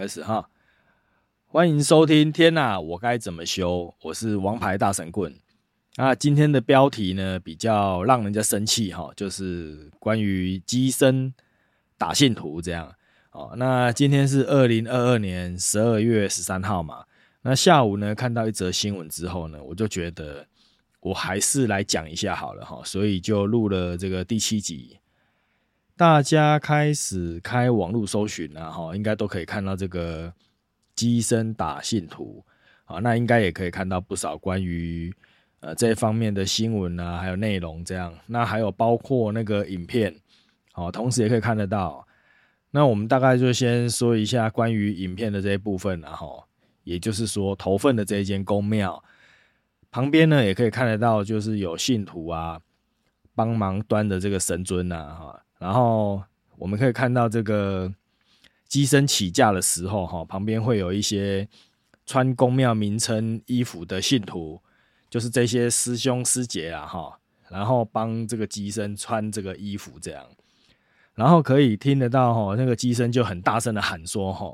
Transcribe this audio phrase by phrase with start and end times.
[0.00, 0.48] 开始哈，
[1.44, 2.32] 欢迎收听。
[2.32, 3.94] 天哪，我该怎么修？
[4.00, 5.30] 我是王牌大神棍。
[5.96, 11.34] 那今天的标题呢，比较让人家生气哈，就是关于机身
[11.98, 12.90] 打线图这样。
[13.32, 17.04] 哦，那今天是二零二二年十二月十三号嘛。
[17.42, 20.46] 那下午呢，看到一则新闻之后呢，我就觉得
[21.00, 24.96] 我还是来讲一下好了哈，所以就录了这个第七集。
[26.00, 30.32] 大家开始开网络搜寻啊，哈，应该都可以看到这个
[30.94, 32.42] 机身打信图
[32.86, 35.14] 啊，那应该也可以看到不少关于
[35.60, 38.14] 呃这方面的新闻啊，还有内容这样。
[38.24, 40.16] 那还有包括那个影片，
[40.72, 42.08] 好，同时也可以看得到。
[42.70, 46.42] 那我们大概就先说一下关于影片的这一部分，然后
[46.82, 49.04] 也就是说头份的这一间宫庙
[49.90, 52.58] 旁边呢，也可以看得到，就是有信徒啊
[53.40, 55.42] 帮忙端的这个神尊呐，哈。
[55.58, 56.22] 然后
[56.58, 57.90] 我们可以看到这个
[58.68, 61.48] 机身起驾的时候，哈，旁边会有一些
[62.04, 64.60] 穿宫庙名称衣服的信徒，
[65.08, 70.22] 就是这些师兄师姐啊，哈，然后帮这个机身穿这个衣服，这样，
[71.14, 74.46] 然后可以听得到，哈，那个机身就很大声的喊说，哈，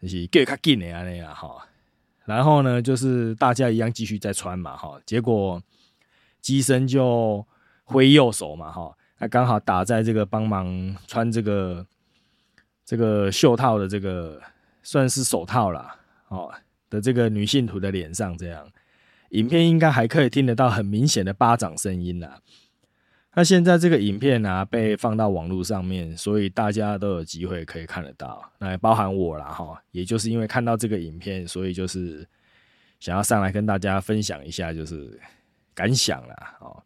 [0.00, 1.68] 就是给他进的啊那样，哈，
[2.24, 5.62] 然后呢，就是大家一样继续在穿嘛，哈，结果
[6.40, 7.46] 机身就
[7.84, 8.96] 挥右手嘛，哈。
[9.18, 11.86] 那刚好打在这个帮忙穿这个
[12.84, 14.42] 这个袖套的这个
[14.82, 15.96] 算是手套啦，
[16.28, 16.52] 哦
[16.90, 18.68] 的这个女性徒的脸上，这样
[19.30, 22.40] 影片应该还可以听得到很明显的巴掌声音啦。
[23.34, 28.48] 那现在这个影片呢被放到网络上面，所以大家都有机会可以看得到。
[28.58, 32.28] 那也包含我啦，哈，也就是因为看到这个影片，所以就是
[32.98, 35.18] 想要上来跟大家分享一下，就是
[35.72, 36.82] 感想啦，哦。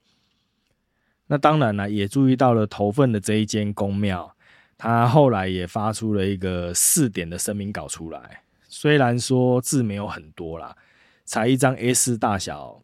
[1.28, 4.34] 那当然了，也注意到了头份的这一间宫庙，
[4.76, 8.42] 他后来也发出了一个四点的声明稿出来。
[8.66, 10.76] 虽然说字没有很多啦，
[11.24, 12.82] 才一张 A 四大小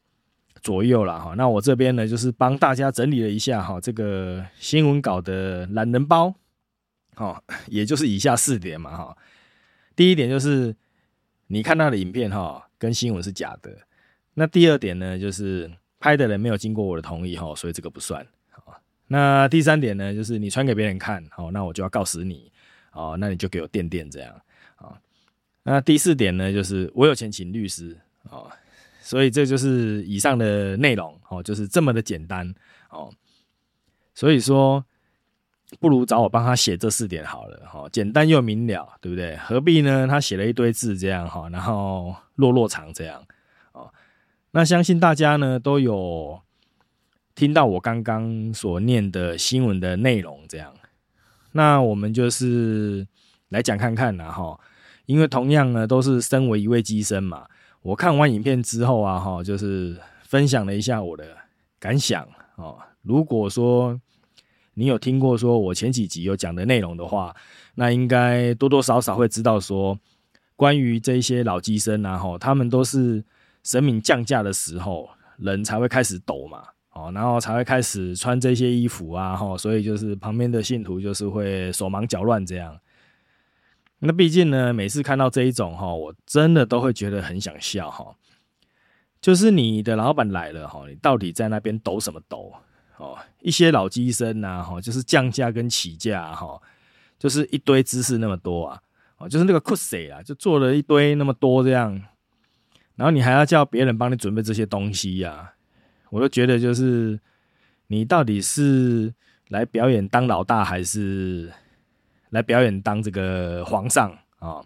[0.63, 1.19] 左右啦。
[1.19, 1.35] 哈。
[1.37, 6.35] 那我这边呢，就是帮大家整理了一下哈，这个新闻稿的懒人包，
[7.15, 9.17] 哈，也就是以下四点嘛哈。
[9.97, 10.75] 第一点就是
[11.47, 13.71] 你看到的影片哈，跟新闻是假的。
[14.35, 15.71] 那第二点呢，就是
[16.05, 18.27] 拍的人没有经过我的同意哈，所以这个不算。
[19.07, 22.53] 那第三点呢，就是你传给别人看，好，那我就要告死你，
[22.93, 24.31] 哦，那你就给我垫垫这样，
[24.77, 25.01] 啊，
[25.63, 27.99] 那第四点呢，就是我有钱请律师，
[28.29, 28.51] 哦，
[29.01, 32.55] 所以这就是以上的内容，哦，就是这么的简单，
[32.91, 33.11] 哦，
[34.15, 34.85] 所以说
[35.81, 39.39] 不如找我帮他写这四点好了，哈，简单又明了，对不对？
[39.39, 40.07] 何必呢？
[40.07, 43.27] 他写了一堆字这样，哈，然后落落长这样，
[44.55, 46.41] 那相信大家呢都有。
[47.35, 50.73] 听到我刚刚所念的新闻的内容，这样，
[51.51, 53.05] 那我们就是
[53.49, 54.57] 来讲看看啦，哈，
[55.07, 57.45] 因为同样呢都是身为一位机身嘛，
[57.83, 61.27] 我看完影片之后啊，哈，就是分享了一下我的
[61.81, 62.79] 感想哦。
[63.03, 64.01] 如果说
[64.75, 67.35] 你有听过说我前几集有讲的内容的话，
[67.75, 69.99] 那应该多多少少会知道说，
[70.55, 73.25] 关于这些老机身啊，哈，他们都是
[73.65, 75.09] 神明降价的时候，
[75.39, 76.63] 人才会开始抖嘛。
[76.93, 82.79] 哦，然后才会开始穿这些衣服啊，哈，所以就是旁边的信徒就是会手忙脚乱这样。
[83.99, 88.15] 那毕竟呢，每次看到这一种哈，我真的都会觉得很想笑哈。
[89.21, 92.53] 就是你的老板来了哈，你到底在那边抖什么抖？
[92.99, 96.63] 哦，一些老机身呐，哈，就是降价跟起价哈，
[97.19, 98.81] 就是一堆姿势那么多啊，
[99.19, 102.01] 哦，就是那个 cos 啊，就做了一堆那么多这样，
[102.97, 105.53] 然后你还要叫别人帮你准备这些东西呀。
[106.11, 107.19] 我都觉得，就是
[107.89, 109.13] 你到底是
[109.49, 111.53] 来表演当老大，还是
[112.31, 114.65] 来表演当这个皇上啊？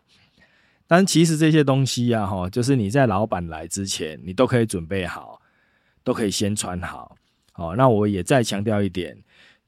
[0.87, 5.41] 但其实这些东西啊，哈，就是你在老板来之前，你都可以准备好，
[6.03, 7.16] 都可以先穿好。
[7.53, 9.16] 好，那我也再强调一点，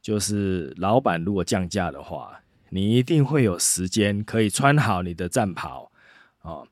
[0.01, 5.91] 就是老板如果降价的话，你一定会有时间可以穿好你的战袍
[6.43, 6.63] 啊。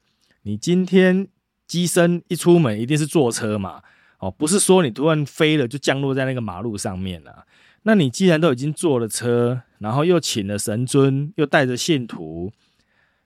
[0.43, 1.29] 你今天
[1.69, 3.83] 机身一出门，一定是坐车嘛？
[4.19, 7.45] 哦，不是说你突然飞了就降落在那个马路上面了。
[7.83, 12.51] 那你既然都已经坐了车，然后又请了神尊，又带着信徒，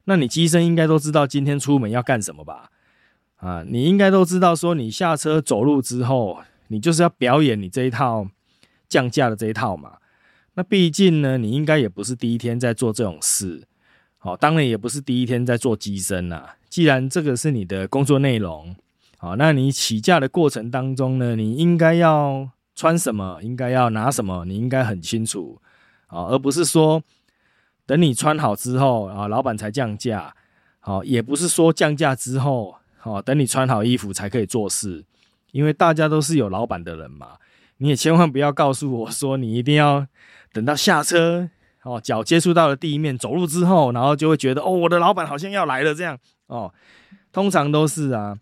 [0.04, 2.70] 那你机身应该都知道今天出门要干什么吧？
[3.36, 8.28] 啊，你应该都知道，说你下车走路之后，你就是要表演你这一套
[8.88, 9.96] 降价的这一套嘛。
[10.54, 13.66] 那毕竟呢，你应该也不是第一天在做这种事，
[14.24, 16.50] 好，当然也不是第一天在做机身呐。
[16.68, 18.76] 既然这个是你的工作内容。
[19.18, 25.60] 好，那你起驾的过程当中呢，你应该要穿什么，应该要拿什么，你应该很清楚
[26.06, 27.02] 啊，而不是说
[27.84, 30.32] 等你穿好之后啊，老板才降价
[30.78, 35.04] 好，也不是说降价之后，好等你穿好衣服才可以做事，
[35.50, 37.38] 因为大家都是有老板的人嘛。
[37.78, 40.06] 你也千万不要告诉我说，你一定要
[40.52, 41.50] 等到下车，
[41.84, 46.72] 哦，脚接触到了地面，走路之后，然后就会觉得，哦，我的老板好像要来了这样，哦，
[47.32, 48.38] 通常都是啊，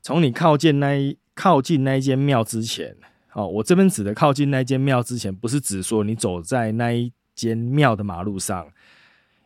[0.00, 2.96] 从你靠近那一靠近那一间庙之前，
[3.32, 8.68] 哦，我这边指的靠近那间庙之前，不是指说你走在那一间庙的马路上，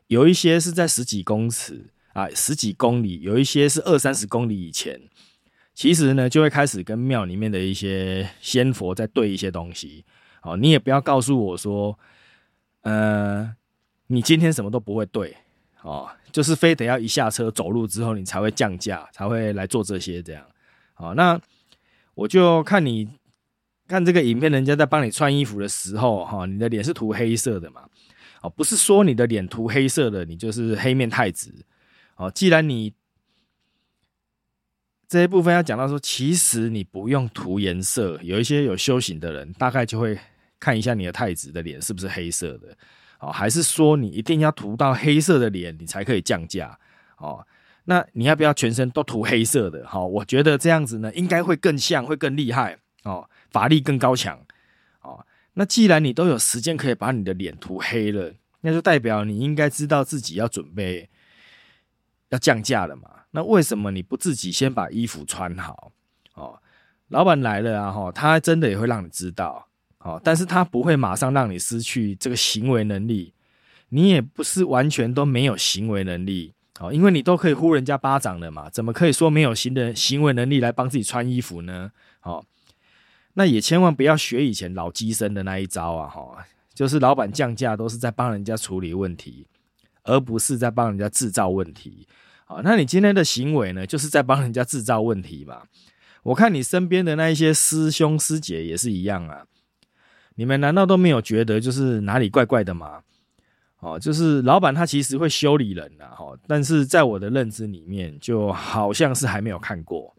[0.07, 1.87] 有一些是在十几公尺。
[2.17, 4.99] 啊，十几公里，有一些是二三十公里以前，
[5.75, 10.03] 其实呢就会开始跟庙里面的一些仙佛在对一些东西。
[10.41, 11.99] 哦，你也不要告诉我说，
[12.87, 13.53] 呃，
[14.07, 15.37] 你今天什么都不会对，
[15.83, 20.47] 哦，就是非得要一下车走路之后你才会降价，才会来做这些这样。
[20.95, 21.41] 好，那
[22.15, 23.09] 我就看你
[23.89, 27.89] 看这个影片，人家在帮你穿衣服的时候，哈，你的脸是涂黑色的嘛？
[28.41, 31.53] 哦，不是说你的脸涂黑色的，你就是黑面太子。
[32.15, 32.95] 哦，既然你
[35.09, 40.17] 这一部分要讲到说，其实你不用涂颜色，有一些有修行的人，大概就会
[40.59, 42.77] 看一下你的太子的脸是不是黑色的，
[43.21, 46.79] 哦，还是说你一定要涂到黑色的脸，你才可以降价？
[47.19, 47.47] 哦，
[47.85, 49.87] 那你要不要全身都涂黑色的？
[49.87, 54.39] 好，我觉得这样子呢，应该会更像，会更厉害哦，法力更高强
[55.03, 55.25] 哦。
[55.55, 61.09] 那既然你都有时间可以把你的脸涂黑了，那就代表你应该知道自己要准备。
[62.31, 63.09] 要降价了嘛？
[63.31, 65.93] 那为什么你不自己先把衣服穿好？
[66.35, 66.61] 哦，
[67.07, 67.93] 老板来了啊！
[67.93, 69.69] 哈，他真的也会让你知道，
[70.07, 73.33] 哦，但是他不会马上让你失去这个行为能力。
[73.89, 81.91] 你也不是完全都没有行为能力，哦，因为你都可以呼人家巴掌了嘛，怎么可以说没有行的行为能力来帮自己穿衣服呢？
[82.23, 82.45] 哦，
[83.35, 86.09] 那也千万不要学以前老机生的那一招啊！
[86.09, 89.47] 哈，就是老板降价都是在帮人家处理问题。
[90.09, 92.07] 而不是在帮人家制造问题，
[92.45, 95.63] 好，那你今天的行为呢，就是在帮人家制造问题嘛？
[96.23, 99.45] 我看你身边的那一些师兄师姐也是一样啊，
[100.37, 103.03] 你们难道都没有觉得就是哪里怪怪的吗？
[103.81, 110.15] 哦，就是老板他其实会修理人呐，哈，但是在我的认知里面，就好像是还没有看过。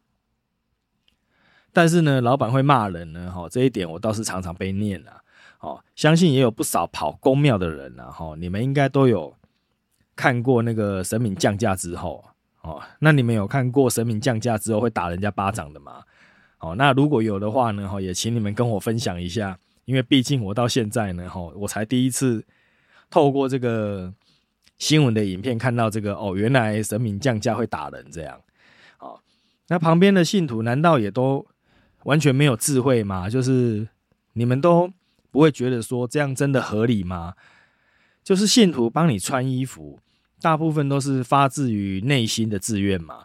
[1.72, 5.22] 但是呢，老板会骂人呢，哈，这一点我倒是常常被念啊，
[5.62, 9.34] 哦，相信也有不少跑公庙的人呐，哈，你们应该都有。
[10.16, 12.26] 看过那个神明降价之后
[12.64, 16.02] 哦，那你们有看过神明降价之后会打人家巴掌的吗？
[16.58, 22.46] 哦，那如果有的话呢，哈，也请你们跟我分享一下，因为毕竟我到现在呢，哈，我才第一次
[23.10, 24.14] 透过这个
[24.78, 28.40] 新闻的影片看到这个哦，原来神明降价会打人这样。
[29.00, 29.20] 哦，
[29.70, 31.48] 那旁边的信徒难道也都
[32.04, 33.30] 完全没有智慧吗？
[33.30, 33.88] 就是
[34.34, 34.92] 你们都
[35.32, 37.36] 不会觉得说这样真的合理吗？
[38.24, 40.00] 就是信徒帮你穿衣服。
[40.40, 43.24] 大部分都是发自于内心的自愿嘛，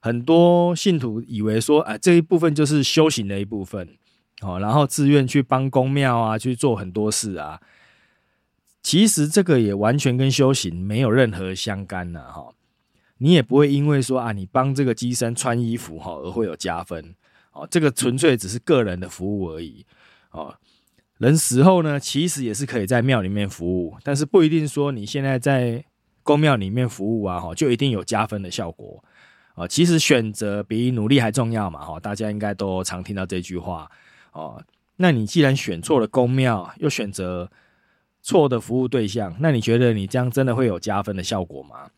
[0.00, 3.96] 很多信徒以为说，哎，这一部分就是修行的一部分，
[4.42, 7.60] 哦，然后自愿去帮公庙啊，去做很多事啊。
[8.82, 12.52] 其实这个也完全跟修行没有任何相干的，哈。
[13.18, 17.14] 你也不会因为说啊，你帮这个机身穿衣服哈而会有加分，
[17.52, 19.84] 哦，这个纯粹只是个人的服务而已，
[20.30, 20.54] 哦。
[21.18, 25.84] 人死后呢，其实也是可以在庙里面服务，但是不一定说你现在在。
[26.24, 29.02] 公庙里面服务啊，哈，就一定有加分的效果
[29.54, 29.66] 啊。
[29.66, 33.90] 其实选择比努力还重要嘛，哈，大家应该都常听到这句话
[34.38, 34.62] 哦。
[34.96, 37.50] 那你既然选错了公庙，又选择
[38.22, 41.90] 错的服务对象，那你觉得你这样真的会有加分的效果吗？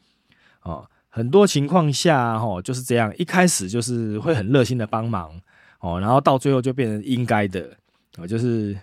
[0.62, 5.40] 哦，很多情况下，哈，就是这样，一开始就是会很热心的帮忙
[5.80, 7.76] 哦，然后到最后就变成应该的
[8.18, 8.78] 哦，就是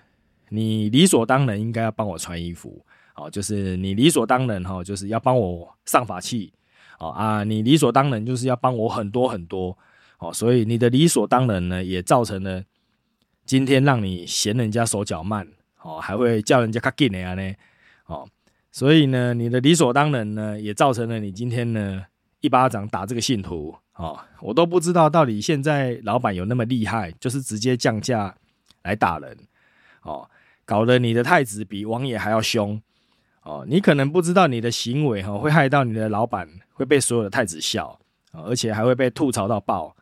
[0.50, 2.84] 你理所当然应该要帮我穿衣服。
[3.20, 6.54] 哦，就是你理所当然哈，就是要帮我上法器，
[7.00, 9.76] 哦啊，你理所当然就是要帮我很多很多，
[10.20, 12.64] 哦，所以你的理所当然呢，也造成了
[13.48, 15.48] 今天让你嫌人家手脚慢，
[15.82, 17.54] 哦，还会叫人家卡紧的啊呢，
[18.08, 18.28] 哦，
[18.74, 22.04] 所以呢，你的理所当然呢，也造成了你今天呢
[22.42, 28.36] 一巴掌打这个信徒，哦，我都不知道到底现在老板有那么厉害，就是直接降价
[28.84, 29.38] 来打人，
[30.02, 30.30] 哦，
[30.66, 32.80] 搞得你的太子比王爷还要凶。
[33.44, 37.98] 哦，你可能不知道你的行为哈会害到你的老板，会被所有的太子笑，
[38.34, 39.96] 而且还会被吐槽到爆。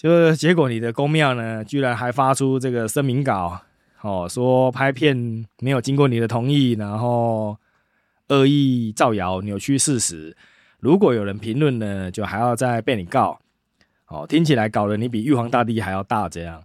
[0.00, 3.60] 就是结果你的公庙呢，居然还发出这个声明稿
[4.00, 7.54] 哦，说拍片没有经过你的同意，然后
[8.28, 10.34] 恶意造谣、扭曲事实。
[10.78, 13.38] 如果有人评论呢，就还要再被你告
[14.06, 14.26] 哦。
[14.26, 16.62] 听起来搞得你比玉皇大帝还要大这样。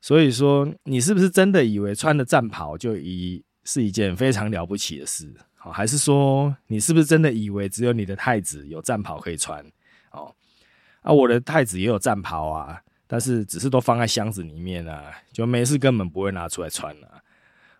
[0.00, 3.44] 所以说，你是不是真的以为穿的战袍就一？
[3.64, 9.64] 是一件非常了不起的事好，还是说你是不是真的以为只有你的太子有战袍可以穿？
[11.02, 17.22] 啊，我的太子也有战袍啊，但是只是都放在箱子里面啊，就没事根本不会拿出来穿啊。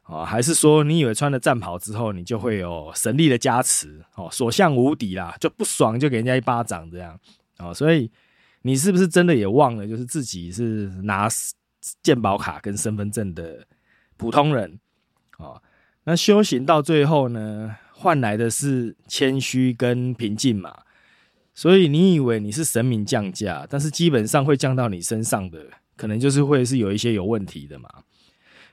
[0.07, 4.05] 哦，还是说你以为穿了战袍之后，你就会有神力的加持？
[4.17, 7.19] 哦，所向无敌啦，就不爽就给人家一巴掌这样。
[7.59, 8.11] 哦，所以
[8.62, 11.29] 你是不是真的也忘了，就是自己是拿
[12.02, 13.64] 健保卡跟身份证的
[14.17, 14.81] 普通人？
[15.38, 15.62] 哦，
[16.05, 20.76] 那修行到最后呢，换来的是谦虚跟平静嘛。
[21.55, 25.67] 所以你以为你是神明降价，但是基本上会降到你身上的，
[25.97, 27.89] 可能就是会是有一些有问题的嘛。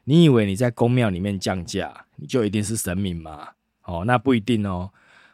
[0.05, 3.49] 你以为你在宫庙里面降价，你就一定是神明吗？
[3.83, 4.89] 哦，那不一定哦。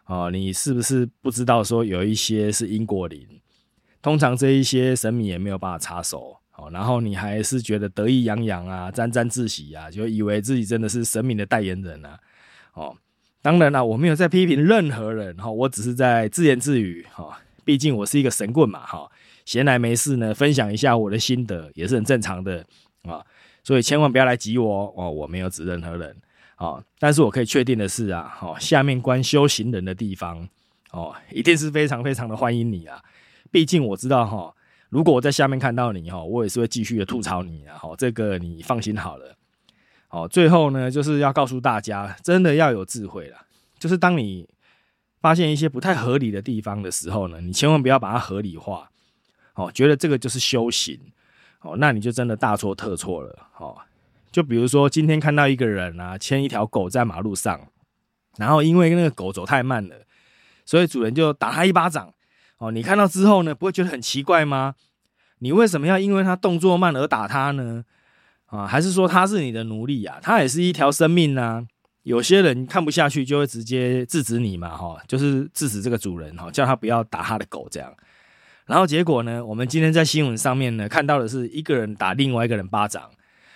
[0.06, 3.28] 哦，你是不是不知道说有一些是因果灵？
[4.02, 6.38] 通常这一些神明也没有办法插手。
[6.58, 12.20] 哦，然后你还是觉得得意洋洋啊，沾沾自喜啊，就以为自己真的是神明的代言人啊。
[12.74, 12.96] 哦，
[13.46, 17.40] 当然了，我没有在批评任何人哈，我只是在自言自语哈。
[17.64, 19.08] 毕竟我是一个神棍嘛哈，
[19.46, 22.66] 闲来没事呢，分享一下我的心得也是很正常的
[23.04, 23.24] 啊。
[23.64, 26.18] 所以千万不要来挤我哦，我没有指任何人
[26.56, 26.84] 啊。
[26.98, 30.50] 但是我可以确定的是啊，哈，下面关修行人的地方
[30.90, 33.00] 哦，一定是非常非常的欢迎你啊。
[33.52, 34.52] 毕竟我知道哈，
[34.90, 37.80] 如果我在下面看到你哈，我也是会继续的吐槽你啊。
[37.96, 39.36] 这个你放心好了。
[40.16, 43.38] 哦，最后呢，就是要告诉大家，真的要有智慧了。
[43.78, 44.48] 就是当你
[45.20, 48.90] 发现一些不太合理的地方的时候呢，你千万不要把它合理化。
[49.56, 50.98] 哦，觉得这个就是修行。
[51.60, 53.48] 哦，那你就真的大错特错了。
[53.58, 53.76] 哦，
[54.32, 57.60] 就比如说今天看到一个人啊，牵一条狗在马路上，
[58.38, 59.98] 然后因为那个狗走太慢了，
[60.66, 62.14] 所以主人就打他一巴掌。
[62.60, 64.76] 哦，你看到之后呢，不会觉得很奇怪吗？
[65.40, 67.84] 你为什么要因为他动作慢而打他呢？
[68.56, 70.20] 啊，还是说他是你的奴隶啊？
[70.22, 71.66] 他也是一条生命呢。
[72.04, 77.92] 有些人看不下去，就会直接制止你嘛，哈，就是制止这个主人，哈，叫他不要打他的狗这样。
[78.68, 79.44] 然后结果呢？
[79.44, 83.10] 我们今天在新闻上面呢看到的是一个人打另外一个人巴掌，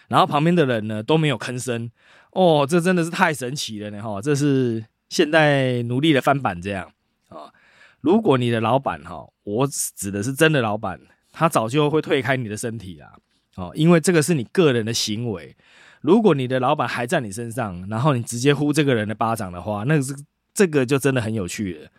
[0.07, 1.89] 然后旁边的人呢都没有吭声。
[2.31, 4.01] 哦，这真的是太神奇了呢！
[4.01, 6.91] 哈，这是现代奴隶的翻版这样
[7.29, 7.53] 啊。
[8.01, 10.99] 如果你的老板哈，我指的是真的老板，
[11.31, 13.13] 他早就会退开你的身体啦。
[13.59, 15.53] 哦，因为这个是你个人的行为。
[15.99, 20.15] 如果你的老板还在你身上，然后你直接呼这个人的巴掌的话，那是
[20.53, 21.89] 这个就真的很有趣了。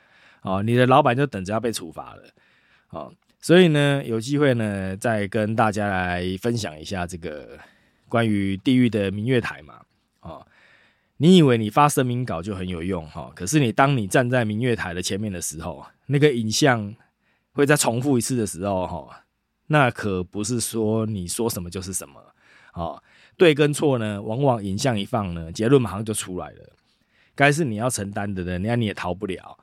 [0.40, 2.22] 哦，你的老板就等着要被处罚了。
[2.88, 7.58] 哦，所以呢，有机会呢，再跟大家来分享一下这个
[8.08, 9.74] 关于地狱的明月台嘛。
[10.22, 10.46] 哦，
[11.18, 13.30] 你以为你发声明稿就很有用哈？
[13.36, 16.94] 可是你当你站在明月台的前面的时候，那个影像
[17.52, 19.24] 会再重复一次的时候哈，
[19.72, 22.20] 那可不是说你说什么就是什么。
[22.74, 23.00] 哦，
[23.36, 26.72] 对跟错呢，往往影像一放呢，结论马上就出来了。
[27.36, 29.56] 该是你要承担的呢，那你也逃不了。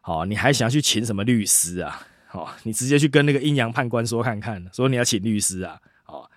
[0.00, 2.06] 好，你还想去请什么律师啊？
[2.32, 5.78] 哦，你直接去跟那个阴阳判官说看看，说你要请律师啊。
[6.06, 6.28] 哦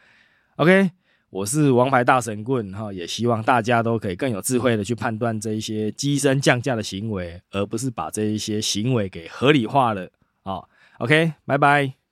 [0.57, 0.91] ，OK，
[1.31, 10.09] 我是王牌大神棍哈，也希望大家都可以更有智慧的去判断这一些机身降价的行为，而不是把这一些行为给合理化了。
[10.43, 10.67] 哦
[10.99, 12.04] ，OK，拜拜。